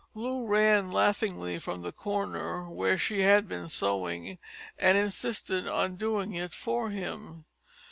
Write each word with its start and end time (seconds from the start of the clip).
Loo 0.15 0.47
ran 0.47 0.91
laughingly 0.91 1.59
from 1.59 1.83
the 1.83 1.91
corner 1.91 2.67
where 2.67 2.97
she 2.97 3.19
had 3.21 3.47
been 3.47 3.69
sewing, 3.69 4.39
and 4.79 4.97
insisted 4.97 5.67
on 5.67 5.95
doing 5.95 6.33
it 6.33 6.55
for 6.55 6.89
him. 6.89 7.45